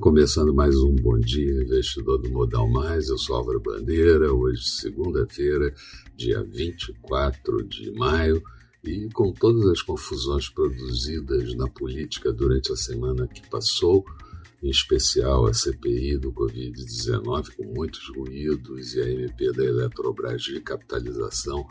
[0.00, 3.10] começando mais um Bom Dia Investidor do Modal Mais.
[3.10, 5.72] Eu sou Álvaro Bandeira, hoje segunda-feira,
[6.16, 8.42] dia 24 de maio,
[8.82, 14.04] e com todas as confusões produzidas na política durante a semana que passou,
[14.60, 20.60] em especial a CPI do Covid-19, com muitos ruídos, e a MP da Eletrobras de
[20.60, 21.64] capitalização,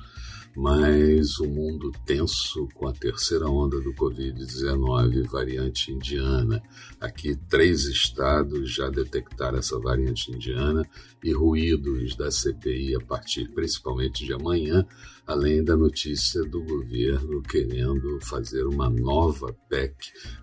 [0.56, 6.62] mas o mundo tenso com a terceira onda do Covid-19, variante indiana.
[7.00, 10.88] Aqui, três estados já detectaram essa variante indiana
[11.22, 14.84] e ruídos da CPI a partir principalmente de amanhã,
[15.26, 19.94] além da notícia do governo querendo fazer uma nova PEC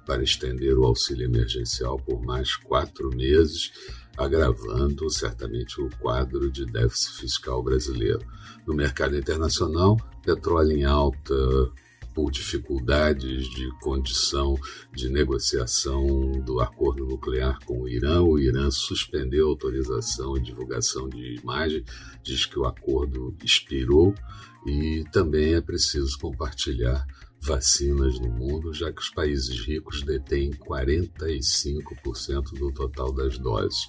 [0.06, 3.72] para estender o auxílio emergencial por mais quatro meses
[4.18, 8.26] agravando certamente o quadro de déficit fiscal brasileiro.
[8.66, 11.36] No mercado internacional, petróleo em alta
[12.18, 14.58] por dificuldades de condição
[14.92, 18.24] de negociação do acordo nuclear com o Irã.
[18.24, 21.86] O Irã suspendeu a autorização e divulgação de imagem,
[22.24, 24.16] diz que o acordo expirou
[24.66, 27.06] e também é preciso compartilhar
[27.40, 33.88] vacinas no mundo, já que os países ricos detêm 45% do total das doses.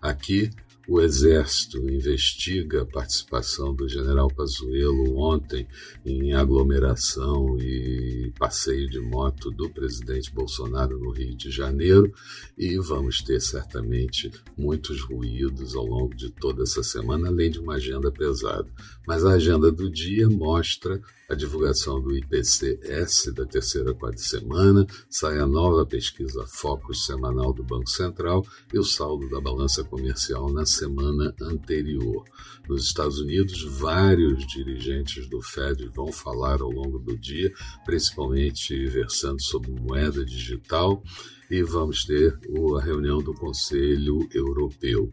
[0.00, 0.50] Aqui,
[0.88, 5.68] o Exército investiga a participação do general Pazuello ontem
[6.04, 12.10] em aglomeração e passeio de moto do presidente Bolsonaro no Rio de Janeiro
[12.56, 17.74] e vamos ter certamente muitos ruídos ao longo de toda essa semana, além de uma
[17.74, 18.66] agenda pesada.
[19.06, 25.38] Mas a agenda do dia mostra a divulgação do IPCS da terceira quadra semana, sai
[25.38, 30.64] a nova pesquisa Focus semanal do Banco Central e o saldo da balança comercial na
[30.78, 32.24] semana anterior.
[32.68, 37.52] Nos Estados Unidos, vários dirigentes do Fed vão falar ao longo do dia,
[37.84, 41.02] principalmente versando sobre moeda digital,
[41.50, 42.38] e vamos ter
[42.76, 45.12] a reunião do Conselho Europeu.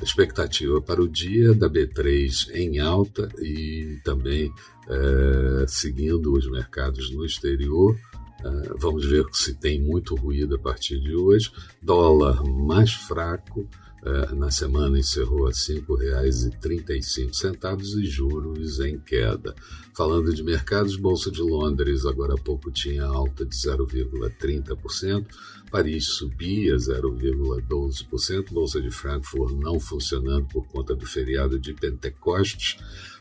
[0.00, 4.52] A expectativa para o dia da B3 em alta e também
[4.88, 7.96] é, seguindo os mercados no exterior.
[8.44, 11.50] É, vamos ver se tem muito ruído a partir de hoje.
[11.80, 13.66] Dólar mais fraco,
[14.04, 19.54] é, na semana encerrou a R$ 5,35 e juros em queda.
[19.96, 25.26] Falando de mercados, Bolsa de Londres agora há pouco tinha alta de 0,30%,
[25.70, 32.76] Paris subia 0,12%, Bolsa de Frankfurt não funcionando por conta do feriado de Pentecostes,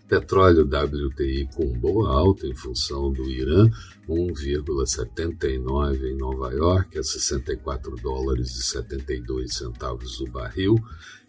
[0.07, 3.69] Petróleo WTI com boa alta em função do Irã,
[4.07, 10.75] 1,79 em Nova York, a 64 dólares e 72 centavos o barril.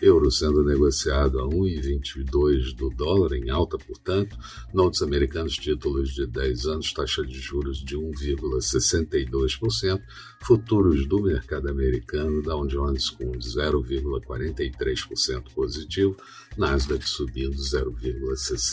[0.03, 4.37] Euro sendo negociado a 1,22 do dólar, em alta, portanto.
[4.73, 10.03] Notes americanos, títulos de 10 anos, taxa de juros de 1,62%.
[10.43, 16.17] Futuros do mercado americano, Dow Jones com 0,43% positivo,
[16.59, 17.57] Nasdaq subindo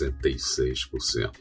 [0.03, 1.31] 0,66%.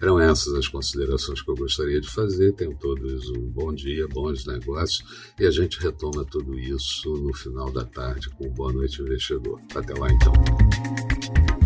[0.00, 2.52] Eram essas as considerações que eu gostaria de fazer.
[2.52, 5.04] Tenham todos um bom dia, bons negócios
[5.38, 9.60] e a gente retoma tudo isso no final da tarde com Boa Noite Investidor.
[9.74, 11.59] Até lá então.